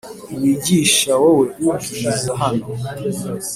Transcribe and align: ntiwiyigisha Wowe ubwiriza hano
ntiwiyigisha 0.29 1.11
Wowe 1.21 1.47
ubwiriza 1.69 2.31
hano 2.41 2.65